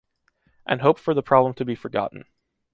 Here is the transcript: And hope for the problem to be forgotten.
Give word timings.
And 0.65 0.81
hope 0.81 0.97
for 0.97 1.13
the 1.13 1.21
problem 1.21 1.53
to 1.53 1.63
be 1.63 1.75
forgotten. 1.75 2.25